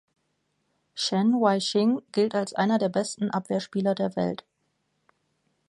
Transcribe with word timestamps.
Chen 0.95 1.29
Weixing 1.39 2.01
gilt 2.11 2.33
als 2.33 2.55
einer 2.55 2.79
der 2.79 2.89
besten 2.89 3.29
Abwehrspieler 3.29 3.93
der 3.93 4.15
Welt. 4.15 4.43